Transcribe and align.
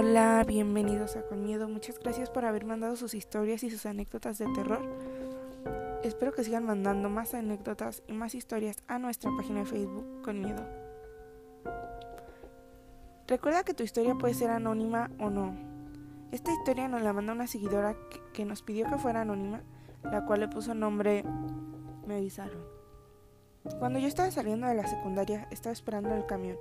Hola, 0.00 0.44
bienvenidos 0.46 1.16
a 1.16 1.22
Con 1.22 1.42
Miedo. 1.42 1.68
Muchas 1.68 1.98
gracias 1.98 2.30
por 2.30 2.44
haber 2.44 2.64
mandado 2.64 2.94
sus 2.94 3.14
historias 3.14 3.64
y 3.64 3.70
sus 3.70 3.84
anécdotas 3.84 4.38
de 4.38 4.46
terror. 4.54 4.80
Espero 6.04 6.30
que 6.30 6.44
sigan 6.44 6.64
mandando 6.64 7.08
más 7.08 7.34
anécdotas 7.34 8.04
y 8.06 8.12
más 8.12 8.36
historias 8.36 8.76
a 8.86 9.00
nuestra 9.00 9.32
página 9.36 9.58
de 9.58 9.66
Facebook 9.66 10.22
Con 10.22 10.40
Miedo. 10.40 10.64
Recuerda 13.26 13.64
que 13.64 13.74
tu 13.74 13.82
historia 13.82 14.14
puede 14.14 14.34
ser 14.34 14.50
anónima 14.50 15.10
o 15.18 15.30
no. 15.30 15.56
Esta 16.30 16.52
historia 16.52 16.86
nos 16.86 17.02
la 17.02 17.12
manda 17.12 17.32
una 17.32 17.48
seguidora 17.48 17.96
que, 18.32 18.44
nos 18.44 18.62
pidió 18.62 18.86
que 18.88 18.98
fuera 18.98 19.22
anónima, 19.22 19.64
la 20.04 20.24
cual 20.26 20.38
le 20.38 20.46
puso 20.46 20.74
nombre 20.74 21.24
Me 22.06 22.18
avisaron. 22.18 22.62
Cuando 23.80 23.98
yo 23.98 24.06
estaba 24.06 24.30
saliendo 24.30 24.68
de 24.68 24.74
la 24.74 24.86
secundaria, 24.86 25.48
estaba 25.50 25.72
esperando 25.72 26.14
el 26.14 26.24
camión 26.24 26.56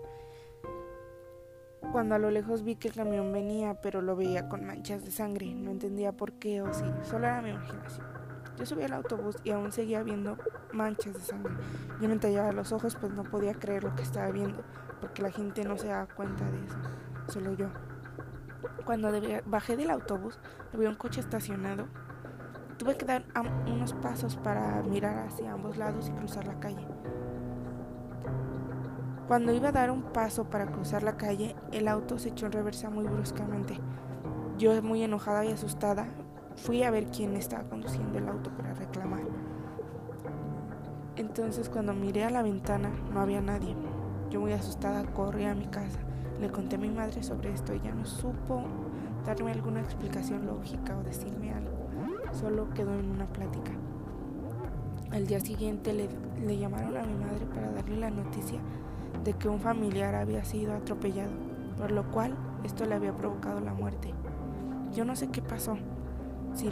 cuando 1.91 2.15
a 2.15 2.19
lo 2.19 2.31
lejos 2.31 2.63
vi 2.63 2.75
que 2.75 2.89
el 2.89 2.93
camión 2.93 3.31
venía, 3.31 3.75
pero 3.81 4.01
lo 4.01 4.15
veía 4.15 4.49
con 4.49 4.65
manchas 4.65 5.03
de 5.03 5.11
sangre. 5.11 5.53
No 5.53 5.71
entendía 5.71 6.11
por 6.11 6.33
qué 6.33 6.61
o 6.61 6.73
si, 6.73 6.83
solo 7.03 7.27
era 7.27 7.41
mi 7.41 7.49
imaginación. 7.49 8.05
Yo 8.57 8.65
subí 8.65 8.83
al 8.83 8.93
autobús 8.93 9.35
y 9.43 9.51
aún 9.51 9.71
seguía 9.71 10.01
viendo 10.01 10.37
manchas 10.73 11.13
de 11.13 11.19
sangre. 11.19 11.53
Yo 12.01 12.07
me 12.07 12.13
entallaba 12.13 12.51
los 12.51 12.71
ojos, 12.71 12.95
pues 12.95 13.13
no 13.13 13.23
podía 13.23 13.53
creer 13.53 13.83
lo 13.83 13.95
que 13.95 14.01
estaba 14.01 14.31
viendo, 14.31 14.63
porque 14.99 15.21
la 15.21 15.31
gente 15.31 15.63
no 15.63 15.77
se 15.77 15.87
daba 15.87 16.07
cuenta 16.07 16.43
de 16.49 16.65
eso, 16.65 16.77
solo 17.27 17.53
yo. 17.53 17.67
Cuando 18.85 19.11
bajé 19.45 19.77
del 19.77 19.91
autobús, 19.91 20.39
vi 20.73 20.85
un 20.85 20.95
coche 20.95 21.19
estacionado. 21.19 21.87
Tuve 22.77 22.95
que 22.97 23.05
dar 23.05 23.23
unos 23.67 23.93
pasos 23.93 24.37
para 24.37 24.81
mirar 24.83 25.27
hacia 25.27 25.51
ambos 25.51 25.77
lados 25.77 26.09
y 26.09 26.11
cruzar 26.11 26.47
la 26.47 26.59
calle. 26.59 26.87
Cuando 29.27 29.51
iba 29.51 29.69
a 29.69 29.73
dar 29.73 29.91
un 29.91 30.03
paso 30.03 30.45
para 30.45 30.67
cruzar 30.67 31.03
la 31.03 31.17
calle, 31.17 31.53
el 31.73 31.89
auto 31.89 32.17
se 32.17 32.29
echó 32.29 32.45
en 32.45 32.53
reversa 32.53 32.89
muy 32.89 33.03
bruscamente. 33.03 33.77
Yo, 34.57 34.81
muy 34.81 35.03
enojada 35.03 35.43
y 35.43 35.51
asustada, 35.51 36.07
fui 36.55 36.83
a 36.83 36.91
ver 36.91 37.07
quién 37.07 37.35
estaba 37.35 37.63
conduciendo 37.63 38.17
el 38.19 38.29
auto 38.29 38.51
para 38.51 38.73
reclamar. 38.73 39.23
Entonces, 41.17 41.67
cuando 41.67 41.93
miré 41.93 42.23
a 42.23 42.29
la 42.29 42.41
ventana, 42.41 42.89
no 43.13 43.19
había 43.19 43.41
nadie. 43.41 43.75
Yo, 44.29 44.39
muy 44.39 44.53
asustada, 44.53 45.03
corrí 45.03 45.43
a 45.43 45.55
mi 45.55 45.65
casa. 45.65 45.99
Le 46.39 46.49
conté 46.49 46.77
a 46.77 46.79
mi 46.79 46.89
madre 46.89 47.21
sobre 47.21 47.51
esto. 47.51 47.73
Ella 47.73 47.93
no 47.93 48.05
supo 48.05 48.63
darme 49.25 49.51
alguna 49.51 49.81
explicación 49.81 50.45
lógica 50.45 50.97
o 50.97 51.03
decirme 51.03 51.51
algo. 51.51 51.75
Solo 52.31 52.69
quedó 52.69 52.97
en 52.97 53.11
una 53.11 53.25
plática. 53.25 53.73
Al 55.11 55.27
día 55.27 55.41
siguiente 55.41 55.91
le, 55.91 56.07
le 56.45 56.57
llamaron 56.57 56.95
a 56.95 57.03
mi 57.03 57.15
madre 57.15 57.45
para 57.53 57.71
darle 57.71 57.97
la 57.97 58.09
noticia 58.09 58.61
de 59.23 59.33
que 59.33 59.49
un 59.49 59.59
familiar 59.59 60.15
había 60.15 60.43
sido 60.43 60.73
atropellado, 60.73 61.31
por 61.77 61.91
lo 61.91 62.09
cual 62.11 62.35
esto 62.63 62.85
le 62.85 62.95
había 62.95 63.15
provocado 63.15 63.59
la 63.59 63.73
muerte. 63.73 64.13
Yo 64.93 65.05
no 65.05 65.15
sé 65.15 65.29
qué 65.29 65.41
pasó, 65.41 65.77
si, 66.53 66.69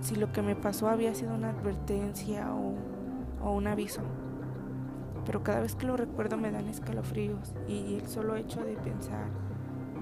si 0.00 0.16
lo 0.16 0.32
que 0.32 0.42
me 0.42 0.56
pasó 0.56 0.88
había 0.88 1.14
sido 1.14 1.34
una 1.34 1.50
advertencia 1.50 2.52
o, 2.52 2.74
o 3.42 3.52
un 3.52 3.66
aviso, 3.66 4.02
pero 5.24 5.42
cada 5.42 5.60
vez 5.60 5.74
que 5.74 5.86
lo 5.86 5.96
recuerdo 5.96 6.36
me 6.36 6.50
dan 6.50 6.68
escalofríos 6.68 7.54
y 7.66 7.96
el 7.96 8.08
solo 8.08 8.36
hecho 8.36 8.64
de 8.64 8.76
pensar 8.76 9.26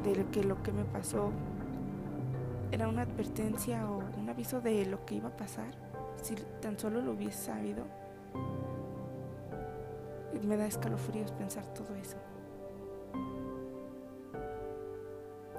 de 0.04 0.24
que 0.26 0.44
lo 0.44 0.62
que 0.62 0.72
me 0.72 0.84
pasó 0.84 1.32
era 2.70 2.88
una 2.88 3.02
advertencia 3.02 3.88
o 3.90 4.02
un 4.18 4.28
aviso 4.28 4.60
de 4.60 4.86
lo 4.86 5.04
que 5.04 5.16
iba 5.16 5.28
a 5.28 5.36
pasar, 5.36 5.70
si 6.22 6.34
tan 6.60 6.78
solo 6.78 7.00
lo 7.00 7.12
hubiese 7.12 7.46
sabido, 7.46 7.84
me 10.44 10.56
da 10.56 10.66
escalofríos 10.66 11.32
pensar 11.32 11.64
todo 11.74 11.94
eso. 11.96 12.16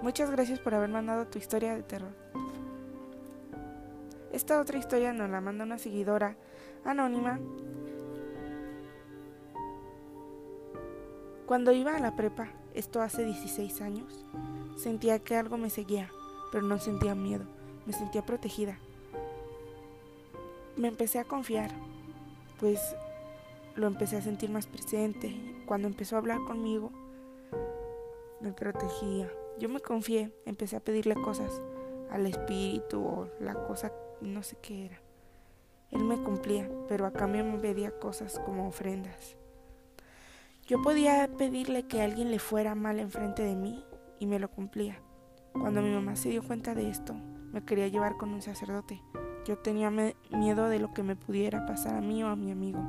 Muchas 0.01 0.29
gracias 0.29 0.59
por 0.59 0.75
haber 0.75 0.89
mandado 0.89 1.27
tu 1.27 1.39
historia 1.39 1.75
de 1.75 1.83
terror. 1.83 2.11
Esta 4.31 4.61
otra 4.61 4.77
historia 4.77 5.13
nos 5.13 5.29
la 5.29 5.41
manda 5.41 5.63
una 5.63 5.79
seguidora 5.79 6.35
anónima. 6.85 7.39
Cuando 11.47 11.71
iba 11.71 11.95
a 11.95 11.99
la 11.99 12.15
prepa, 12.15 12.49
esto 12.73 13.01
hace 13.01 13.25
16 13.25 13.81
años, 13.81 14.25
sentía 14.77 15.19
que 15.19 15.35
algo 15.35 15.57
me 15.57 15.69
seguía, 15.69 16.11
pero 16.51 16.63
no 16.63 16.77
sentía 16.77 17.15
miedo, 17.15 17.45
me 17.85 17.93
sentía 17.93 18.25
protegida. 18.25 18.77
Me 20.75 20.89
empecé 20.89 21.17
a 21.19 21.23
confiar, 21.23 21.71
pues 22.59 22.79
lo 23.77 23.87
empecé 23.87 24.17
a 24.17 24.21
sentir 24.21 24.49
más 24.49 24.67
presente. 24.67 25.33
Cuando 25.65 25.87
empezó 25.87 26.15
a 26.15 26.19
hablar 26.19 26.39
conmigo, 26.45 26.91
me 28.41 28.51
protegía. 28.51 29.31
Yo 29.59 29.69
me 29.69 29.79
confié, 29.79 30.33
empecé 30.45 30.75
a 30.75 30.81
pedirle 30.81 31.15
cosas 31.15 31.61
al 32.11 32.25
espíritu 32.25 33.01
o 33.01 33.29
la 33.39 33.53
cosa, 33.53 33.91
no 34.21 34.43
sé 34.43 34.57
qué 34.61 34.85
era. 34.85 35.01
Él 35.91 36.03
me 36.03 36.17
cumplía, 36.17 36.69
pero 36.89 37.05
a 37.05 37.13
cambio 37.13 37.45
me 37.45 37.59
pedía 37.59 37.97
cosas 37.97 38.39
como 38.39 38.67
ofrendas. 38.67 39.37
Yo 40.65 40.81
podía 40.81 41.29
pedirle 41.37 41.87
que 41.87 42.01
alguien 42.01 42.29
le 42.29 42.39
fuera 42.39 42.75
mal 42.75 42.99
enfrente 42.99 43.43
de 43.43 43.55
mí 43.55 43.85
y 44.19 44.25
me 44.25 44.39
lo 44.39 44.49
cumplía. 44.49 44.99
Cuando 45.53 45.81
mi 45.81 45.91
mamá 45.91 46.15
se 46.15 46.29
dio 46.29 46.43
cuenta 46.43 46.75
de 46.75 46.89
esto, 46.89 47.13
me 47.13 47.63
quería 47.63 47.87
llevar 47.87 48.17
con 48.17 48.33
un 48.33 48.41
sacerdote. 48.41 49.01
Yo 49.45 49.57
tenía 49.57 49.89
miedo 49.89 50.67
de 50.67 50.79
lo 50.79 50.93
que 50.93 51.03
me 51.03 51.15
pudiera 51.15 51.65
pasar 51.65 51.95
a 51.95 52.01
mí 52.01 52.21
o 52.23 52.27
a 52.27 52.35
mi 52.35 52.51
amigo. 52.51 52.79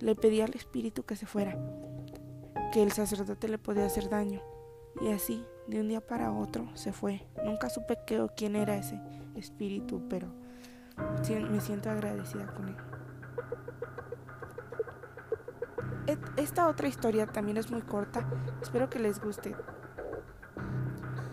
Le 0.00 0.14
pedí 0.14 0.40
al 0.40 0.54
espíritu 0.54 1.04
que 1.04 1.16
se 1.16 1.26
fuera, 1.26 1.56
que 2.72 2.82
el 2.82 2.92
sacerdote 2.92 3.48
le 3.48 3.58
podía 3.58 3.86
hacer 3.86 4.08
daño. 4.08 4.42
Y 5.00 5.12
así, 5.12 5.44
de 5.68 5.80
un 5.80 5.88
día 5.88 6.00
para 6.00 6.32
otro, 6.32 6.68
se 6.74 6.92
fue. 6.92 7.26
Nunca 7.44 7.68
supe 7.70 7.98
qué 8.06 8.20
o 8.20 8.28
quién 8.34 8.56
era 8.56 8.76
ese 8.76 9.00
espíritu, 9.36 10.02
pero 10.08 10.28
me 11.50 11.60
siento 11.60 11.90
agradecida 11.90 12.46
con 12.54 12.68
él. 12.68 12.76
Esta 16.36 16.66
otra 16.66 16.88
historia 16.88 17.26
también 17.26 17.56
es 17.56 17.70
muy 17.70 17.82
corta, 17.82 18.28
espero 18.60 18.90
que 18.90 18.98
les 18.98 19.20
guste. 19.20 19.54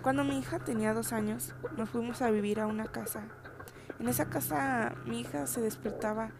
Cuando 0.03 0.23
mi 0.23 0.38
hija 0.38 0.59
tenía 0.59 0.94
dos 0.94 1.13
años, 1.13 1.55
nos 1.78 1.89
fuimos 1.89 2.22
a 2.22 2.29
vivir 2.29 2.59
a 2.59 2.67
una 2.67 2.85
casa. 2.85 3.23
En 3.99 4.07
esa 4.07 4.29
casa 4.29 4.95
mi 5.05 5.22
hija 5.22 5.47
se 5.47 5.61
despertaba 5.61 6.31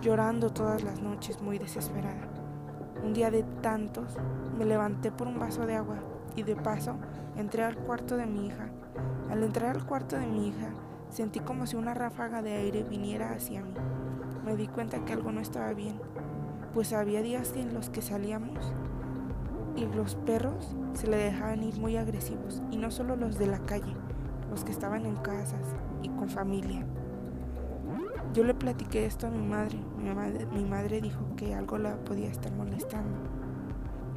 llorando 0.00 0.50
todas 0.50 0.82
las 0.82 1.00
noches 1.00 1.42
muy 1.42 1.58
desesperada. 1.58 2.28
Un 3.04 3.14
día 3.14 3.30
de 3.30 3.42
tantos 3.62 4.16
me 4.58 4.64
levanté 4.64 5.10
por 5.10 5.26
un 5.26 5.38
vaso 5.38 5.66
de 5.66 5.76
agua 5.76 5.98
y 6.36 6.42
de 6.42 6.56
paso 6.56 6.96
entré 7.36 7.64
al 7.64 7.76
cuarto 7.76 8.16
de 8.16 8.26
mi 8.26 8.46
hija. 8.46 8.68
Al 9.30 9.42
entrar 9.42 9.76
al 9.76 9.84
cuarto 9.84 10.16
de 10.16 10.26
mi 10.26 10.48
hija 10.48 10.70
sentí 11.10 11.40
como 11.40 11.66
si 11.66 11.76
una 11.76 11.94
ráfaga 11.94 12.42
de 12.42 12.52
aire 12.52 12.82
viniera 12.82 13.32
hacia 13.32 13.62
mí. 13.62 13.74
Me 14.44 14.56
di 14.56 14.66
cuenta 14.68 15.04
que 15.04 15.12
algo 15.12 15.32
no 15.32 15.40
estaba 15.40 15.72
bien, 15.74 16.00
pues 16.74 16.92
había 16.92 17.22
días 17.22 17.52
en 17.56 17.74
los 17.74 17.90
que 17.90 18.02
salíamos 18.02 18.72
y 19.76 19.86
los 19.86 20.16
perros 20.16 20.74
se 20.94 21.06
le 21.06 21.16
dejaban 21.16 21.62
ir 21.62 21.78
muy 21.78 21.96
agresivos, 21.96 22.62
y 22.70 22.78
no 22.78 22.90
solo 22.90 23.14
los 23.14 23.38
de 23.38 23.46
la 23.46 23.60
calle, 23.60 23.94
los 24.50 24.64
que 24.64 24.72
estaban 24.72 25.06
en 25.06 25.16
casas 25.16 25.74
y 26.02 26.08
con 26.08 26.28
familia. 26.28 26.84
Yo 28.34 28.44
le 28.44 28.54
platiqué 28.54 29.06
esto 29.06 29.26
a 29.26 29.30
mi 29.30 29.46
madre. 29.46 29.78
Mi 30.52 30.64
madre, 30.64 31.00
dijo 31.00 31.20
que 31.36 31.54
algo 31.54 31.78
la 31.78 31.96
podía 31.96 32.28
estar 32.28 32.52
molestando. 32.52 33.18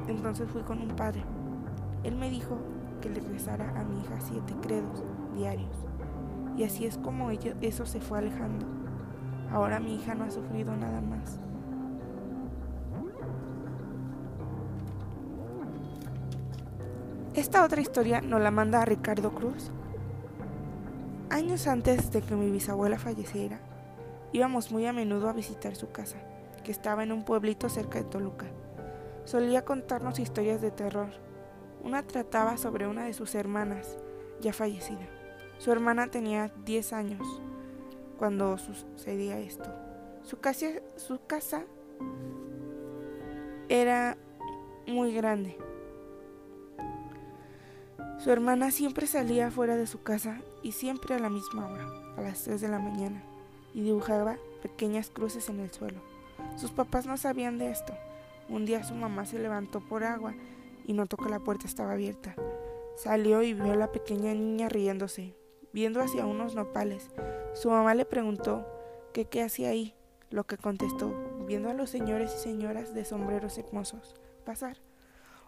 Entonces 0.06 0.50
fui 0.50 0.62
con 0.62 0.80
un 0.80 0.94
padre. 0.94 1.24
Él 2.04 2.16
me 2.16 2.30
dijo 2.30 2.58
que 3.00 3.08
le 3.08 3.20
rezara 3.20 3.72
a 3.80 3.84
mi 3.84 4.00
hija 4.00 4.20
siete 4.20 4.54
credos 4.60 5.02
diarios. 5.34 5.74
Y 6.56 6.64
así 6.64 6.84
es 6.84 6.98
como 6.98 7.30
eso 7.30 7.86
se 7.86 8.00
fue 8.00 8.18
alejando. 8.18 8.66
Ahora 9.50 9.80
mi 9.80 9.96
hija 9.96 10.14
no 10.14 10.24
ha 10.24 10.30
sufrido 10.30 10.76
nada 10.76 11.00
más. 11.00 11.40
Esta 17.34 17.64
otra 17.64 17.80
historia 17.80 18.20
nos 18.20 18.42
la 18.42 18.50
manda 18.50 18.82
a 18.82 18.84
Ricardo 18.84 19.32
Cruz. 19.32 19.70
Años 21.30 21.66
antes 21.66 22.12
de 22.12 22.20
que 22.20 22.34
mi 22.34 22.50
bisabuela 22.50 22.98
falleciera, 22.98 23.58
Íbamos 24.34 24.72
muy 24.72 24.86
a 24.86 24.94
menudo 24.94 25.28
a 25.28 25.34
visitar 25.34 25.76
su 25.76 25.92
casa, 25.92 26.16
que 26.64 26.72
estaba 26.72 27.02
en 27.02 27.12
un 27.12 27.22
pueblito 27.22 27.68
cerca 27.68 27.98
de 27.98 28.08
Toluca. 28.08 28.46
Solía 29.24 29.66
contarnos 29.66 30.18
historias 30.18 30.62
de 30.62 30.70
terror. 30.70 31.10
Una 31.84 32.02
trataba 32.02 32.56
sobre 32.56 32.86
una 32.86 33.04
de 33.04 33.12
sus 33.12 33.34
hermanas, 33.34 33.98
ya 34.40 34.54
fallecida. 34.54 35.06
Su 35.58 35.70
hermana 35.70 36.10
tenía 36.10 36.50
10 36.64 36.92
años 36.94 37.42
cuando 38.16 38.56
sucedía 38.56 39.38
esto. 39.38 39.70
Su 40.22 40.38
casa, 40.40 41.64
era 43.68 44.16
muy 44.86 45.12
grande. 45.12 45.58
Su 48.18 48.30
hermana 48.30 48.70
siempre 48.70 49.06
salía 49.06 49.50
fuera 49.50 49.76
de 49.76 49.86
su 49.86 50.02
casa 50.02 50.40
y 50.62 50.72
siempre 50.72 51.16
a 51.16 51.18
la 51.18 51.28
misma 51.28 51.66
hora, 51.66 51.86
a 52.16 52.22
las 52.22 52.42
3 52.44 52.60
de 52.60 52.68
la 52.68 52.78
mañana 52.78 53.22
y 53.74 53.82
dibujaba 53.82 54.36
pequeñas 54.62 55.10
cruces 55.10 55.48
en 55.48 55.60
el 55.60 55.72
suelo. 55.72 56.00
Sus 56.56 56.70
papás 56.70 57.06
no 57.06 57.16
sabían 57.16 57.58
de 57.58 57.70
esto. 57.70 57.94
Un 58.48 58.66
día 58.66 58.84
su 58.84 58.94
mamá 58.94 59.26
se 59.26 59.38
levantó 59.38 59.80
por 59.80 60.04
agua 60.04 60.34
y 60.84 60.92
notó 60.92 61.16
que 61.16 61.30
la 61.30 61.40
puerta 61.40 61.66
estaba 61.66 61.92
abierta. 61.92 62.34
Salió 62.96 63.42
y 63.42 63.54
vio 63.54 63.72
a 63.72 63.76
la 63.76 63.90
pequeña 63.92 64.34
niña 64.34 64.68
riéndose, 64.68 65.34
viendo 65.72 66.00
hacia 66.00 66.26
unos 66.26 66.54
nopales. 66.54 67.10
Su 67.54 67.70
mamá 67.70 67.94
le 67.94 68.04
preguntó 68.04 68.66
que 69.12 69.24
qué 69.24 69.42
hacía 69.42 69.70
ahí, 69.70 69.94
lo 70.30 70.44
que 70.44 70.58
contestó, 70.58 71.12
viendo 71.46 71.70
a 71.70 71.74
los 71.74 71.90
señores 71.90 72.34
y 72.36 72.38
señoras 72.38 72.94
de 72.94 73.04
sombreros 73.04 73.58
hermosos 73.58 74.14
pasar. 74.42 74.76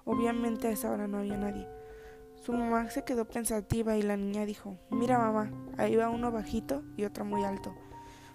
Obviamente 0.05 0.69
a 0.69 0.71
esa 0.71 0.91
hora 0.91 1.07
no 1.07 1.19
había 1.19 1.37
nadie. 1.37 1.69
Su 2.43 2.53
mamá 2.53 2.91
se 2.91 3.05
quedó 3.05 3.27
pensativa 3.27 3.97
y 3.97 4.03
la 4.03 4.17
niña 4.17 4.45
dijo, 4.45 4.77
mira 4.91 5.19
mamá, 5.19 5.51
ahí 5.79 5.97
va 5.97 6.11
uno 6.11 6.31
bajito 6.31 6.83
y 6.97 7.05
otro 7.05 7.25
muy 7.25 7.43
alto. 7.45 7.75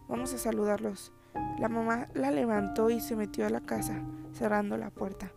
Vamos 0.10 0.34
a 0.34 0.40
saludarlos. 0.40 1.12
La 1.60 1.70
mamá 1.70 2.08
la 2.16 2.32
levantó 2.32 2.90
y 2.90 3.00
se 3.00 3.16
metió 3.16 3.46
a 3.46 3.52
la 3.52 3.62
casa, 3.62 4.02
cerrando 4.34 4.76
la 4.76 4.90
puerta. 4.90 5.32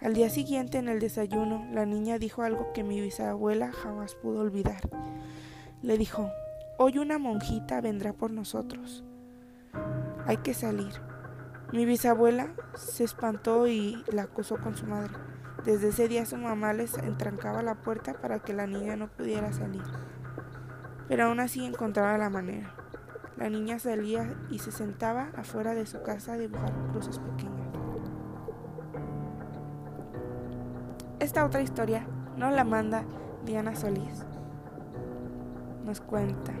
Al 0.00 0.14
día 0.14 0.30
siguiente 0.30 0.78
en 0.78 0.88
el 0.88 1.00
desayuno, 1.00 1.66
la 1.72 1.86
niña 1.86 2.20
dijo 2.20 2.42
algo 2.42 2.72
que 2.72 2.84
mi 2.84 3.00
bisabuela 3.00 3.72
jamás 3.72 4.14
pudo 4.14 4.42
olvidar. 4.42 4.88
Le 5.82 5.98
dijo, 5.98 6.30
hoy 6.78 6.98
una 6.98 7.18
monjita 7.18 7.80
vendrá 7.80 8.12
por 8.12 8.30
nosotros. 8.30 9.02
Hay 10.24 10.36
que 10.36 10.54
salir. 10.54 10.92
Mi 11.72 11.84
bisabuela 11.84 12.54
se 12.76 13.02
espantó 13.02 13.66
y 13.66 14.04
la 14.12 14.22
acusó 14.22 14.56
con 14.58 14.76
su 14.76 14.86
madre. 14.86 15.14
Desde 15.64 15.88
ese 15.88 16.06
día 16.06 16.26
su 16.26 16.36
mamá 16.36 16.72
les 16.74 16.96
entrancaba 16.96 17.60
la 17.60 17.82
puerta 17.82 18.14
para 18.14 18.38
que 18.38 18.54
la 18.54 18.68
niña 18.68 18.94
no 18.94 19.08
pudiera 19.08 19.52
salir. 19.52 19.82
Pero 21.08 21.24
aún 21.24 21.40
así 21.40 21.64
encontraba 21.64 22.16
la 22.18 22.30
manera. 22.30 22.72
La 23.36 23.50
niña 23.50 23.78
salía 23.78 24.34
y 24.50 24.60
se 24.60 24.72
sentaba 24.72 25.28
afuera 25.36 25.74
de 25.74 25.84
su 25.84 26.02
casa 26.02 26.32
a 26.32 26.38
dibujar 26.38 26.72
cruces 26.90 27.18
pequeñas. 27.18 27.66
Esta 31.20 31.44
otra 31.44 31.60
historia 31.60 32.06
nos 32.38 32.54
la 32.54 32.64
manda 32.64 33.04
Diana 33.44 33.74
Solís. 33.74 34.24
Nos 35.84 36.00
cuenta. 36.00 36.52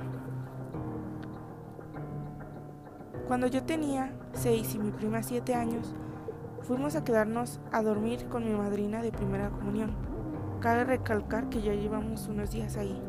Cuando 3.26 3.46
yo 3.46 3.62
tenía 3.62 4.12
6 4.34 4.74
y 4.74 4.78
mi 4.78 4.90
prima 4.90 5.22
7 5.22 5.54
años, 5.54 5.94
fuimos 6.62 6.94
a 6.94 7.04
quedarnos 7.04 7.58
a 7.72 7.82
dormir 7.82 8.26
con 8.28 8.44
mi 8.44 8.52
madrina 8.52 9.00
de 9.00 9.12
primera 9.12 9.48
comunión. 9.48 9.94
Cabe 10.60 10.84
recalcar 10.84 11.48
que 11.48 11.62
ya 11.62 11.72
llevamos 11.72 12.28
unos 12.28 12.50
días 12.50 12.76
ahí. 12.76 13.00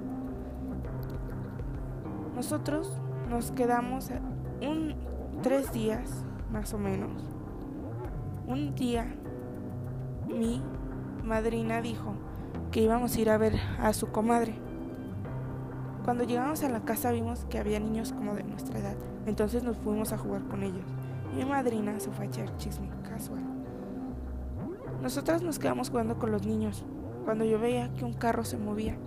Nosotros 2.34 3.02
nos 3.30 3.52
quedamos 3.52 4.10
un 4.62 4.96
tres 5.44 5.72
días 5.72 6.26
más 6.52 6.74
o 6.74 6.78
menos. 6.78 7.24
Un 8.48 8.76
día 8.76 9.14
mi 10.28 10.62
madrina 11.24 11.82
dijo 11.82 12.14
que 12.72 12.82
íbamos 12.82 13.16
a 13.16 13.22
ir 13.22 13.30
a 13.30 13.38
ver 13.38 13.56
a 13.80 13.94
su 13.94 14.08
comadre. 14.08 14.56
Cuando 16.06 16.24
llegamos 16.24 16.64
a 16.64 16.70
la 16.70 16.86
casa 16.86 17.12
vimos 17.12 17.46
que 17.50 17.60
había 17.60 17.80
niños 17.80 18.14
como 18.14 18.34
de 18.34 18.44
nuestra 18.44 18.80
edad, 18.80 18.96
entonces 19.26 19.64
nos 19.64 19.78
fuimos 19.78 20.14
a 20.14 20.18
jugar 20.18 20.44
con 20.48 20.64
ellos. 20.64 20.86
Mi 21.36 21.44
madrina 21.44 22.00
se 22.00 22.10
fue 22.12 22.26
a 22.26 22.28
echar 22.30 22.58
chisme 22.58 22.90
casual. 23.10 23.44
Nosotras 25.02 25.42
nos 25.42 25.60
quedamos 25.60 25.90
jugando 25.90 26.18
con 26.18 26.32
los 26.32 26.46
niños 26.46 26.86
cuando 27.26 27.44
yo 27.44 27.60
veía 27.60 27.94
que 27.94 28.06
un 28.06 28.14
carro 28.14 28.46
se 28.46 28.58
movía, 28.58 28.98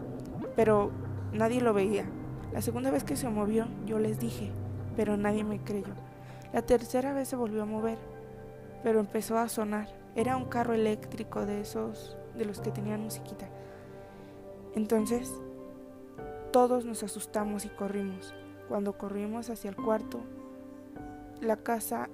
pero 0.55 0.91
nadie 1.33 1.63
lo 1.63 1.73
veía. 1.73 2.05
La 2.53 2.63
segunda 2.63 2.91
vez 2.91 3.05
que 3.05 3.17
se 3.17 3.29
movió 3.29 3.67
yo 3.87 3.99
les 3.99 4.19
dije, 4.19 4.51
pero 4.97 5.17
nadie 5.17 5.45
me 5.45 5.61
creyó. 5.61 5.95
La 6.53 6.63
tercera 6.63 7.13
vez 7.13 7.29
se 7.29 7.37
volvió 7.37 7.63
a 7.63 7.67
mover, 7.67 7.99
pero 8.83 8.99
empezó 8.99 9.39
a 9.39 9.49
sonar. 9.49 9.89
Era 10.17 10.37
un 10.37 10.47
carro 10.47 10.75
eléctrico 10.75 11.47
de 11.47 11.61
esos, 11.61 12.17
de 12.37 12.45
los 12.45 12.61
que 12.61 12.73
tenían 12.73 13.03
musiquita. 13.03 13.47
Entonces, 14.75 15.33
todos 16.53 16.85
nos 16.85 17.05
asustamos 17.05 17.65
y 17.65 17.69
corrimos. 17.69 18.35
Cuando 18.69 18.99
corrimos 18.99 19.49
hacia 19.51 19.71
el 19.71 19.77
cuarto, 19.77 20.21
la 21.41 21.57
casa 21.57 22.09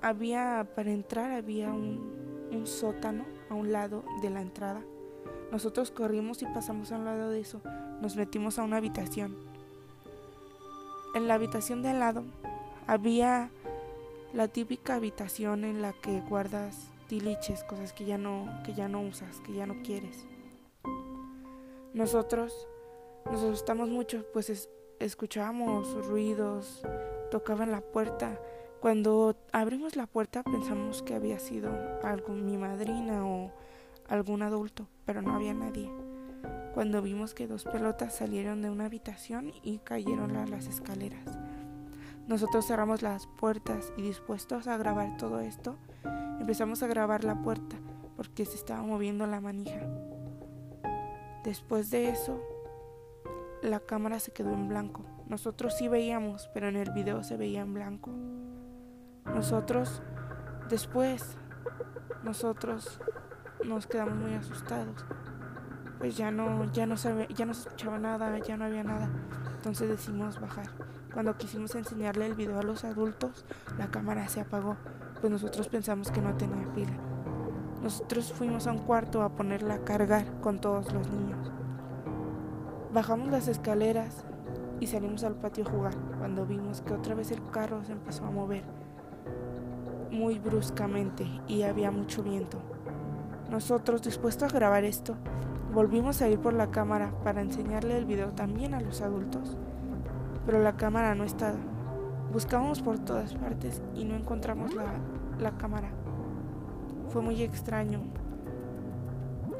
había, 0.00 0.68
para 0.76 0.92
entrar 0.92 1.32
había 1.32 1.72
un, 1.72 2.48
un 2.52 2.66
sótano 2.66 3.24
a 3.50 3.54
un 3.54 3.72
lado 3.72 4.04
de 4.22 4.30
la 4.30 4.40
entrada. 4.40 4.82
Nosotros 5.50 5.90
corrimos 5.90 6.42
y 6.42 6.46
pasamos 6.46 6.92
a 6.92 6.96
un 6.96 7.04
lado 7.04 7.30
de 7.30 7.40
eso. 7.40 7.60
Nos 8.00 8.16
metimos 8.16 8.58
a 8.58 8.64
una 8.64 8.76
habitación. 8.76 9.47
En 11.18 11.26
la 11.26 11.34
habitación 11.34 11.82
de 11.82 11.88
al 11.88 11.98
lado 11.98 12.22
había 12.86 13.50
la 14.32 14.46
típica 14.46 14.94
habitación 14.94 15.64
en 15.64 15.82
la 15.82 15.92
que 15.92 16.20
guardas 16.20 16.92
tiliches, 17.08 17.64
cosas 17.64 17.92
que 17.92 18.04
ya 18.04 18.16
no, 18.18 18.46
que 18.64 18.72
ya 18.72 18.86
no 18.86 19.02
usas, 19.02 19.40
que 19.40 19.52
ya 19.52 19.66
no 19.66 19.82
quieres. 19.82 20.28
Nosotros 21.92 22.68
nos 23.24 23.42
asustamos 23.42 23.88
mucho, 23.88 24.26
pues 24.32 24.68
escuchábamos 25.00 26.06
ruidos, 26.06 26.82
tocaban 27.32 27.72
la 27.72 27.80
puerta. 27.80 28.40
Cuando 28.78 29.34
abrimos 29.50 29.96
la 29.96 30.06
puerta 30.06 30.44
pensamos 30.44 31.02
que 31.02 31.14
había 31.16 31.40
sido 31.40 31.72
algún, 32.04 32.46
mi 32.46 32.56
madrina 32.56 33.26
o 33.26 33.50
algún 34.06 34.42
adulto, 34.42 34.86
pero 35.04 35.20
no 35.20 35.34
había 35.34 35.52
nadie. 35.52 35.90
Cuando 36.74 37.02
vimos 37.02 37.34
que 37.34 37.46
dos 37.46 37.64
pelotas 37.64 38.14
salieron 38.14 38.62
de 38.62 38.70
una 38.70 38.86
habitación 38.86 39.52
y 39.62 39.78
cayeron 39.78 40.36
a 40.36 40.46
las 40.46 40.66
escaleras. 40.66 41.38
Nosotros 42.26 42.66
cerramos 42.66 43.02
las 43.02 43.26
puertas 43.26 43.92
y 43.96 44.02
dispuestos 44.02 44.66
a 44.66 44.76
grabar 44.76 45.16
todo 45.16 45.40
esto, 45.40 45.76
empezamos 46.40 46.82
a 46.82 46.86
grabar 46.86 47.24
la 47.24 47.42
puerta 47.42 47.76
porque 48.16 48.44
se 48.44 48.56
estaba 48.56 48.82
moviendo 48.82 49.26
la 49.26 49.40
manija. 49.40 49.80
Después 51.44 51.90
de 51.90 52.10
eso, 52.10 52.42
la 53.62 53.80
cámara 53.80 54.20
se 54.20 54.32
quedó 54.32 54.52
en 54.52 54.68
blanco. 54.68 55.04
Nosotros 55.28 55.76
sí 55.76 55.88
veíamos, 55.88 56.50
pero 56.52 56.68
en 56.68 56.76
el 56.76 56.90
video 56.90 57.22
se 57.22 57.36
veía 57.36 57.62
en 57.62 57.74
blanco. 57.74 58.10
Nosotros, 59.24 60.02
después, 60.68 61.36
nosotros 62.22 63.00
nos 63.64 63.86
quedamos 63.86 64.16
muy 64.16 64.34
asustados. 64.34 65.04
Pues 65.98 66.16
ya 66.16 66.30
no, 66.30 66.70
ya 66.72 66.86
no 66.86 66.96
se, 66.96 67.26
ya 67.34 67.44
no 67.44 67.54
se 67.54 67.62
escuchaba 67.62 67.98
nada, 67.98 68.38
ya 68.38 68.56
no 68.56 68.64
había 68.64 68.84
nada. 68.84 69.08
Entonces 69.56 69.88
decidimos 69.88 70.40
bajar. 70.40 70.66
Cuando 71.12 71.36
quisimos 71.36 71.74
enseñarle 71.74 72.26
el 72.26 72.34
video 72.34 72.58
a 72.58 72.62
los 72.62 72.84
adultos, 72.84 73.44
la 73.76 73.88
cámara 73.88 74.28
se 74.28 74.40
apagó, 74.40 74.76
pues 75.20 75.32
nosotros 75.32 75.68
pensamos 75.68 76.10
que 76.10 76.20
no 76.20 76.36
tenía 76.36 76.72
pila. 76.74 76.92
Nosotros 77.82 78.32
fuimos 78.32 78.66
a 78.66 78.72
un 78.72 78.78
cuarto 78.78 79.22
a 79.22 79.34
ponerla 79.34 79.74
a 79.74 79.84
cargar 79.84 80.40
con 80.40 80.60
todos 80.60 80.92
los 80.92 81.10
niños. 81.10 81.50
Bajamos 82.92 83.28
las 83.30 83.48
escaleras 83.48 84.24
y 84.80 84.86
salimos 84.86 85.24
al 85.24 85.34
patio 85.34 85.66
a 85.66 85.70
jugar, 85.70 85.94
cuando 86.18 86.46
vimos 86.46 86.80
que 86.82 86.94
otra 86.94 87.14
vez 87.14 87.30
el 87.32 87.42
carro 87.50 87.84
se 87.84 87.92
empezó 87.92 88.24
a 88.24 88.30
mover 88.30 88.62
muy 90.10 90.38
bruscamente 90.38 91.26
y 91.46 91.62
había 91.62 91.90
mucho 91.90 92.22
viento. 92.22 92.58
Nosotros, 93.50 94.02
dispuestos 94.02 94.52
a 94.52 94.56
grabar 94.56 94.84
esto, 94.84 95.16
volvimos 95.72 96.22
a 96.22 96.28
ir 96.28 96.38
por 96.38 96.54
la 96.54 96.70
cámara 96.70 97.12
para 97.24 97.42
enseñarle 97.42 97.98
el 97.98 98.04
video 98.04 98.30
también 98.30 98.74
a 98.74 98.80
los 98.80 99.00
adultos, 99.00 99.56
pero 100.46 100.62
la 100.62 100.76
cámara 100.76 101.14
no 101.14 101.24
estaba. 101.24 101.58
Buscamos 102.32 102.82
por 102.82 102.98
todas 102.98 103.34
partes 103.34 103.82
y 103.94 104.04
no 104.04 104.14
encontramos 104.14 104.74
la, 104.74 104.84
la 105.40 105.52
cámara. 105.52 105.90
Fue 107.10 107.22
muy 107.22 107.42
extraño. 107.42 108.00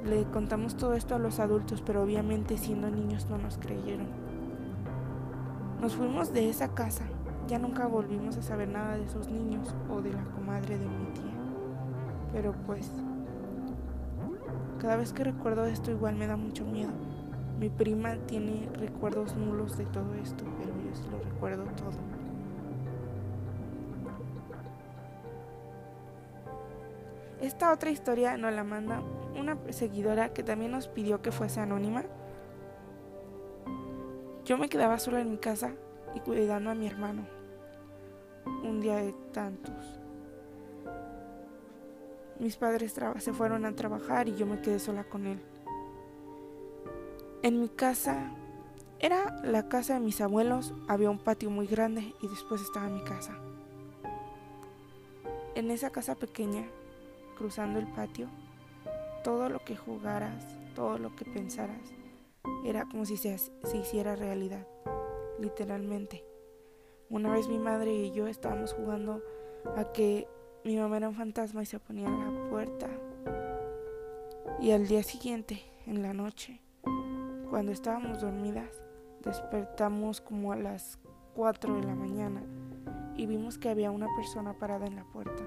Le 0.04 0.24
contamos 0.24 0.76
todo 0.76 0.94
esto 0.94 1.14
a 1.14 1.18
los 1.18 1.40
adultos, 1.40 1.82
pero 1.84 2.02
obviamente 2.02 2.56
siendo 2.58 2.90
niños 2.90 3.28
no 3.28 3.38
nos 3.38 3.58
creyeron. 3.58 4.06
Nos 5.80 5.94
fuimos 5.94 6.32
de 6.32 6.50
esa 6.50 6.68
casa. 6.74 7.04
Ya 7.46 7.58
nunca 7.58 7.86
volvimos 7.86 8.36
a 8.36 8.42
saber 8.42 8.68
nada 8.68 8.96
de 8.96 9.04
esos 9.04 9.28
niños 9.28 9.74
o 9.90 10.02
de 10.02 10.12
la 10.12 10.24
comadre 10.24 10.78
de 10.78 10.86
mi 10.86 11.06
tía. 11.14 11.32
Pero 12.32 12.52
pues, 12.66 12.92
cada 14.78 14.96
vez 14.96 15.12
que 15.12 15.24
recuerdo 15.24 15.66
esto 15.66 15.90
igual 15.90 16.16
me 16.16 16.26
da 16.26 16.36
mucho 16.36 16.64
miedo. 16.64 16.92
Mi 17.58 17.68
prima 17.68 18.16
tiene 18.26 18.68
recuerdos 18.74 19.36
nulos 19.36 19.76
de 19.76 19.84
todo 19.86 20.14
esto, 20.14 20.44
pero 20.58 20.70
yo 20.70 20.94
sí 20.94 21.02
lo 21.10 21.18
recuerdo 21.18 21.64
todo. 21.76 21.98
Esta 27.40 27.72
otra 27.72 27.90
historia 27.90 28.36
nos 28.36 28.52
la 28.52 28.64
manda 28.64 29.00
una 29.38 29.56
seguidora 29.70 30.32
que 30.32 30.42
también 30.42 30.72
nos 30.72 30.88
pidió 30.88 31.22
que 31.22 31.32
fuese 31.32 31.60
anónima. 31.60 32.04
Yo 34.44 34.58
me 34.58 34.68
quedaba 34.68 34.98
sola 34.98 35.20
en 35.20 35.30
mi 35.30 35.38
casa 35.38 35.72
y 36.14 36.20
cuidando 36.20 36.70
a 36.70 36.74
mi 36.74 36.86
hermano. 36.86 37.26
Un 38.64 38.80
día 38.80 38.96
de 38.96 39.14
tantos. 39.32 39.97
Mis 42.38 42.56
padres 42.56 42.94
se 43.18 43.32
fueron 43.32 43.64
a 43.64 43.74
trabajar 43.74 44.28
y 44.28 44.36
yo 44.36 44.46
me 44.46 44.60
quedé 44.60 44.78
sola 44.78 45.04
con 45.04 45.26
él. 45.26 45.40
En 47.42 47.60
mi 47.60 47.68
casa, 47.68 48.32
era 49.00 49.40
la 49.42 49.68
casa 49.68 49.94
de 49.94 50.00
mis 50.00 50.20
abuelos, 50.20 50.72
había 50.86 51.10
un 51.10 51.18
patio 51.18 51.50
muy 51.50 51.66
grande 51.66 52.14
y 52.20 52.28
después 52.28 52.62
estaba 52.62 52.88
mi 52.88 53.02
casa. 53.02 53.36
En 55.56 55.70
esa 55.72 55.90
casa 55.90 56.14
pequeña, 56.14 56.64
cruzando 57.36 57.80
el 57.80 57.86
patio, 57.88 58.28
todo 59.24 59.48
lo 59.48 59.64
que 59.64 59.76
jugaras, 59.76 60.46
todo 60.74 60.98
lo 60.98 61.14
que 61.16 61.24
pensaras. 61.24 61.92
Era 62.64 62.84
como 62.84 63.04
si 63.04 63.16
se, 63.16 63.36
se 63.38 63.76
hiciera 63.76 64.14
realidad, 64.14 64.66
literalmente. 65.40 66.24
Una 67.10 67.32
vez 67.32 67.48
mi 67.48 67.58
madre 67.58 67.92
y 67.92 68.12
yo 68.12 68.28
estábamos 68.28 68.74
jugando 68.74 69.22
a 69.76 69.92
que 69.92 70.28
mi 70.64 70.76
mamá 70.76 70.96
era 70.96 71.08
un 71.08 71.14
fantasma 71.14 71.62
y 71.62 71.66
se 71.66 71.78
ponía 71.78 72.08
a 72.08 72.10
la 72.10 72.50
puerta. 72.50 72.88
Y 74.60 74.72
al 74.72 74.88
día 74.88 75.02
siguiente, 75.02 75.62
en 75.86 76.02
la 76.02 76.12
noche, 76.12 76.60
cuando 77.48 77.72
estábamos 77.72 78.20
dormidas, 78.20 78.82
despertamos 79.24 80.20
como 80.20 80.52
a 80.52 80.56
las 80.56 80.98
4 81.34 81.76
de 81.76 81.82
la 81.84 81.94
mañana 81.94 82.42
y 83.16 83.26
vimos 83.26 83.58
que 83.58 83.68
había 83.68 83.90
una 83.90 84.08
persona 84.16 84.54
parada 84.54 84.86
en 84.86 84.96
la 84.96 85.04
puerta. 85.04 85.44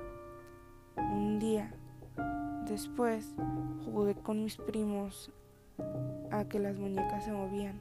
Un 0.98 1.40
día 1.40 1.74
después 2.66 3.36
jugué 3.86 4.16
con 4.16 4.44
mis 4.44 4.58
primos 4.58 5.32
a 6.32 6.46
que 6.46 6.60
las 6.60 6.78
muñecas 6.78 7.26
se 7.26 7.32
movían 7.32 7.80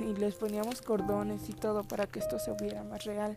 y 0.00 0.14
les 0.14 0.34
poníamos 0.34 0.82
cordones 0.82 1.48
y 1.48 1.52
todo 1.52 1.84
para 1.84 2.06
que 2.06 2.18
esto 2.18 2.38
se 2.38 2.52
viera 2.54 2.82
más 2.84 3.04
real. 3.04 3.36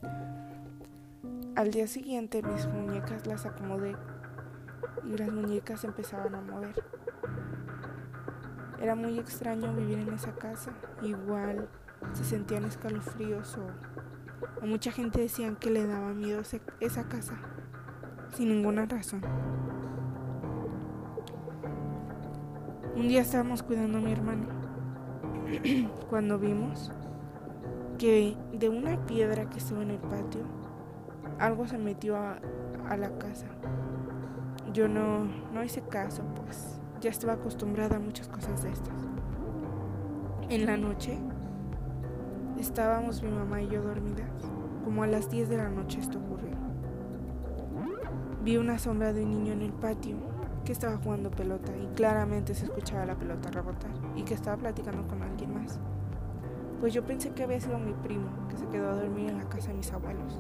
Al 1.55 1.71
día 1.71 1.87
siguiente 1.87 2.43
mis 2.43 2.67
muñecas 2.67 3.25
las 3.27 3.45
acomodé 3.45 3.95
y 5.05 5.17
las 5.17 5.31
muñecas 5.31 5.85
empezaban 5.85 6.35
a 6.35 6.41
mover. 6.41 6.83
Era 8.81 8.95
muy 8.95 9.17
extraño 9.19 9.73
vivir 9.73 9.99
en 9.99 10.13
esa 10.13 10.35
casa. 10.35 10.73
Igual 11.01 11.69
se 12.11 12.25
sentían 12.25 12.65
escalofríos 12.65 13.57
o, 13.57 14.65
mucha 14.65 14.91
gente 14.91 15.21
decían 15.21 15.55
que 15.55 15.71
le 15.71 15.87
daba 15.87 16.13
miedo 16.13 16.41
esa 16.81 17.03
casa 17.07 17.35
sin 18.33 18.49
ninguna 18.49 18.85
razón. 18.85 19.21
Un 22.97 23.07
día 23.07 23.21
estábamos 23.21 23.63
cuidando 23.63 23.99
a 23.99 24.01
mi 24.01 24.11
hermano 24.11 24.47
cuando 26.09 26.37
vimos 26.37 26.91
que 27.97 28.35
de 28.51 28.67
una 28.67 29.05
piedra 29.05 29.49
que 29.49 29.59
estaba 29.59 29.83
en 29.83 29.91
el 29.91 29.99
patio 29.99 30.64
algo 31.39 31.67
se 31.67 31.77
metió 31.77 32.17
a, 32.17 32.39
la 32.97 33.09
casa. 33.17 33.47
Yo 34.73 34.87
no, 34.87 35.25
no 35.53 35.63
hice 35.63 35.81
caso, 35.81 36.23
pues 36.35 36.79
ya 37.01 37.09
estaba 37.09 37.33
acostumbrada 37.33 37.97
a 37.97 37.99
muchas 37.99 38.27
cosas 38.27 38.63
de 38.63 38.71
estas. 38.71 38.95
En 40.49 40.65
la 40.65 40.77
noche 40.77 41.17
estábamos 42.59 43.23
mi 43.23 43.31
mamá 43.31 43.61
y 43.61 43.69
yo 43.69 43.81
dormidas. 43.81 44.29
Como 44.83 45.03
a 45.03 45.07
las 45.07 45.29
10 45.29 45.49
de 45.49 45.57
la 45.57 45.69
noche 45.69 45.99
esto 45.99 46.19
ocurrió. 46.19 46.55
Vi 48.43 48.57
una 48.57 48.77
sombra 48.77 49.11
de 49.11 49.23
un 49.23 49.31
niño 49.31 49.53
en 49.53 49.61
el 49.63 49.73
patio 49.73 50.17
que 50.63 50.71
estaba 50.71 50.97
jugando 50.97 51.31
pelota 51.31 51.71
y 51.75 51.87
claramente 51.95 52.53
se 52.53 52.65
escuchaba 52.65 53.05
la 53.05 53.15
pelota 53.15 53.49
rebotar 53.49 53.91
y 54.15 54.23
que 54.23 54.35
estaba 54.35 54.57
platicando 54.57 55.07
con 55.07 55.21
alguien 55.23 55.53
más. 55.53 55.79
Pues 56.79 56.93
yo 56.93 57.03
pensé 57.03 57.31
que 57.31 57.43
había 57.43 57.59
sido 57.59 57.79
mi 57.79 57.93
primo 57.93 58.29
que 58.49 58.57
se 58.57 58.67
quedó 58.67 58.89
a 58.89 58.95
dormir 58.95 59.29
en 59.29 59.37
la 59.37 59.49
casa 59.49 59.69
de 59.69 59.75
mis 59.75 59.91
abuelos. 59.91 60.39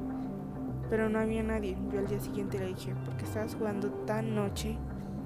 Pero 0.89 1.09
no 1.09 1.19
había 1.19 1.43
nadie. 1.43 1.77
Yo 1.91 1.99
al 1.99 2.07
día 2.07 2.19
siguiente 2.19 2.59
le 2.59 2.67
dije, 2.67 2.93
¿por 3.05 3.15
qué 3.17 3.25
estabas 3.25 3.55
jugando 3.55 3.89
tan 4.05 4.35
noche 4.35 4.77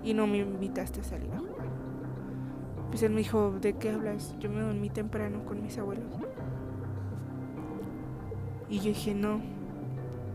y 0.04 0.14
no 0.14 0.28
me 0.28 0.38
invitaste 0.38 1.02
a 1.02 1.04
salir 1.04 1.32
a 1.34 1.40
jugar. 1.40 1.68
Pues 2.90 3.04
él 3.04 3.12
me 3.12 3.20
dijo, 3.20 3.52
¿de 3.52 3.74
qué 3.74 3.92
hablas? 3.92 4.36
Yo 4.40 4.50
me 4.50 4.62
dormí 4.62 4.90
temprano 4.90 5.46
con 5.46 5.62
mis 5.62 5.78
abuelos. 5.78 6.06
Y 8.70 8.78
yo 8.78 8.86
dije, 8.86 9.14
no, 9.14 9.42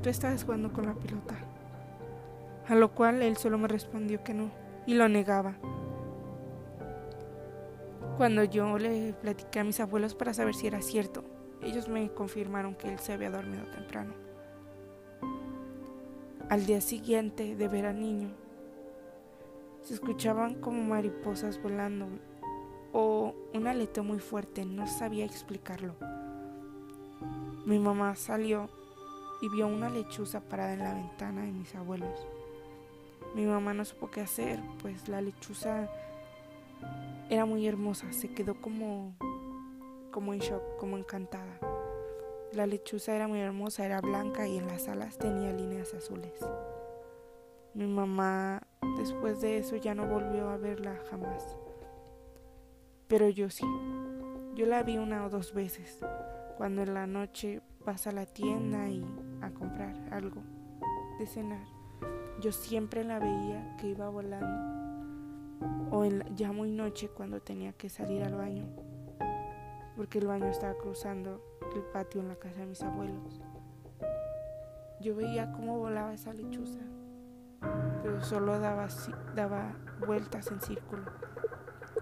tú 0.02 0.10
estabas 0.10 0.44
jugando 0.44 0.72
con 0.72 0.86
la 0.86 0.94
pelota. 0.94 1.36
A 2.68 2.74
lo 2.74 2.94
cual 2.94 3.22
él 3.22 3.36
solo 3.36 3.58
me 3.58 3.68
respondió 3.68 4.22
que 4.22 4.34
no 4.34 4.50
y 4.86 4.94
lo 4.94 5.08
negaba. 5.08 5.54
Cuando 8.16 8.44
yo 8.44 8.78
le 8.78 9.12
platiqué 9.14 9.60
a 9.60 9.64
mis 9.64 9.80
abuelos 9.80 10.14
para 10.14 10.34
saber 10.34 10.54
si 10.54 10.66
era 10.68 10.80
cierto, 10.80 11.24
ellos 11.62 11.88
me 11.88 12.10
confirmaron 12.10 12.74
que 12.74 12.92
él 12.92 12.98
se 13.00 13.12
había 13.12 13.30
dormido 13.30 13.64
temprano. 13.66 14.14
Al 16.50 16.66
día 16.66 16.80
siguiente 16.80 17.56
de 17.56 17.68
ver 17.68 17.86
al 17.86 18.00
niño, 18.00 18.30
se 19.82 19.94
escuchaban 19.94 20.54
como 20.56 20.82
mariposas 20.82 21.60
volando 21.62 22.06
o 22.92 23.34
un 23.52 23.66
aleteo 23.66 24.04
muy 24.04 24.18
fuerte, 24.18 24.64
no 24.64 24.86
sabía 24.86 25.24
explicarlo. 25.24 25.94
Mi 27.66 27.78
mamá 27.78 28.14
salió 28.14 28.68
y 29.40 29.48
vio 29.48 29.66
una 29.66 29.88
lechuza 29.88 30.40
parada 30.40 30.74
en 30.74 30.80
la 30.80 30.94
ventana 30.94 31.42
de 31.42 31.52
mis 31.52 31.74
abuelos. 31.74 32.26
Mi 33.34 33.46
mamá 33.46 33.74
no 33.74 33.84
supo 33.84 34.10
qué 34.10 34.20
hacer, 34.20 34.60
pues 34.80 35.08
la 35.08 35.20
lechuza 35.20 35.88
era 37.30 37.46
muy 37.46 37.66
hermosa, 37.66 38.12
se 38.12 38.32
quedó 38.32 38.60
como 38.60 39.14
como 40.14 40.32
en 40.32 40.38
shock, 40.38 40.62
como 40.78 40.96
encantada. 40.96 41.58
La 42.54 42.66
lechuza 42.68 43.16
era 43.16 43.26
muy 43.26 43.40
hermosa, 43.40 43.84
era 43.84 44.00
blanca 44.00 44.46
y 44.46 44.58
en 44.58 44.68
las 44.68 44.86
alas 44.86 45.18
tenía 45.18 45.52
líneas 45.52 45.92
azules. 45.92 46.38
Mi 47.74 47.86
mamá 47.86 48.62
después 48.96 49.40
de 49.40 49.58
eso 49.58 49.74
ya 49.74 49.96
no 49.96 50.06
volvió 50.06 50.48
a 50.48 50.56
verla 50.56 50.96
jamás. 51.10 51.56
Pero 53.08 53.28
yo 53.28 53.50
sí. 53.50 53.66
Yo 54.54 54.66
la 54.66 54.84
vi 54.84 54.98
una 54.98 55.26
o 55.26 55.30
dos 55.30 55.52
veces, 55.52 55.98
cuando 56.56 56.82
en 56.82 56.94
la 56.94 57.08
noche 57.08 57.60
pasa 57.84 58.10
a 58.10 58.12
la 58.12 58.26
tienda 58.26 58.88
y 58.88 59.04
a 59.40 59.50
comprar 59.50 59.96
algo 60.12 60.40
de 61.18 61.26
cenar. 61.26 61.66
Yo 62.40 62.52
siempre 62.52 63.02
la 63.02 63.18
veía 63.18 63.76
que 63.80 63.88
iba 63.88 64.08
volando. 64.08 65.90
O 65.90 66.04
en 66.04 66.22
ya 66.36 66.52
muy 66.52 66.70
noche 66.70 67.08
cuando 67.08 67.40
tenía 67.40 67.72
que 67.72 67.88
salir 67.88 68.22
al 68.22 68.36
baño, 68.36 68.68
porque 69.96 70.18
el 70.18 70.28
baño 70.28 70.46
estaba 70.46 70.74
cruzando 70.74 71.42
el 71.74 71.82
patio 71.82 72.20
en 72.20 72.28
la 72.28 72.36
casa 72.36 72.60
de 72.60 72.66
mis 72.66 72.82
abuelos. 72.82 73.40
Yo 75.00 75.14
veía 75.14 75.52
cómo 75.52 75.78
volaba 75.78 76.14
esa 76.14 76.32
lechuza 76.32 76.80
pero 78.02 78.22
solo 78.22 78.58
daba, 78.58 78.86
daba 79.34 79.72
vueltas 80.06 80.50
en 80.50 80.60
círculo 80.60 81.04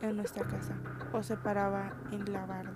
en 0.00 0.16
nuestra 0.16 0.44
casa 0.44 0.74
o 1.12 1.22
se 1.22 1.36
paraba 1.36 1.92
en 2.10 2.32
la 2.32 2.44
barda. 2.44 2.72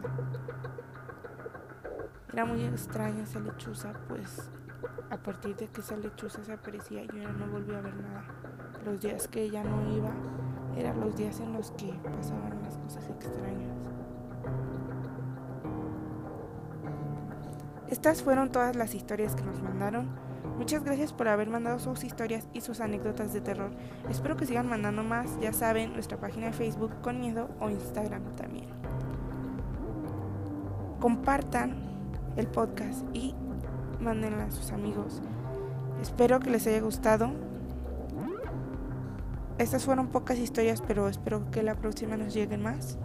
Era 2.33 2.45
muy 2.45 2.63
extraña 2.65 3.25
esa 3.25 3.41
lechuza, 3.41 3.95
pues 4.09 4.51
a 5.11 5.17
partir 5.17 5.57
de 5.57 5.69
que 5.69 5.81
esa 5.81 5.97
lechuza 5.97 6.45
se 6.45 6.53
aparecía 6.53 7.03
yo 7.03 7.17
ya 7.17 7.33
no 7.33 7.47
volví 7.47 7.75
a 7.75 7.81
ver 7.81 7.97
nada. 7.97 8.25
Los 8.85 9.01
días 9.01 9.27
que 9.27 9.43
ella 9.43 9.65
no 9.65 9.97
iba 9.97 10.13
eran 10.77 11.01
los 11.01 11.17
días 11.17 11.41
en 11.41 11.53
los 11.53 11.73
que 11.73 11.99
pasaban 12.05 12.63
las 12.63 12.77
cosas 12.79 13.09
extrañas. 13.09 13.96
Estas 17.91 18.23
fueron 18.23 18.51
todas 18.51 18.75
las 18.75 18.95
historias 18.95 19.35
que 19.35 19.45
nos 19.45 19.63
mandaron. 19.63 20.09
Muchas 20.59 20.83
gracias 20.83 21.13
por 21.13 21.29
haber 21.29 21.49
mandado 21.51 21.79
sus 21.79 22.03
historias 22.03 22.49
y 22.53 22.63
sus 22.63 22.81
anécdotas 22.81 23.33
de 23.33 23.41
terror. 23.41 23.71
Espero 24.09 24.37
que 24.37 24.47
sigan 24.47 24.69
mandando 24.69 25.05
más, 25.05 25.39
ya 25.41 25.53
saben, 25.53 25.93
nuestra 25.93 26.19
página 26.19 26.47
de 26.47 26.53
Facebook 26.53 26.93
con 27.03 27.21
miedo 27.21 27.49
o 27.61 27.71
Instagram 27.71 28.23
también. 28.37 28.67
Compartan 30.99 31.77
el 32.37 32.47
podcast 32.49 33.05
y 33.13 33.35
mándenla 34.01 34.45
a 34.45 34.51
sus 34.51 34.73
amigos. 34.73 35.23
Espero 36.01 36.41
que 36.41 36.51
les 36.51 36.67
haya 36.67 36.81
gustado. 36.81 37.31
Estas 39.59 39.85
fueron 39.85 40.09
pocas 40.09 40.39
historias, 40.39 40.83
pero 40.87 41.09
espero 41.09 41.51
que 41.51 41.63
la 41.63 41.77
próxima 41.77 42.17
nos 42.17 42.35
lleguen 42.35 42.63
más. 42.63 42.99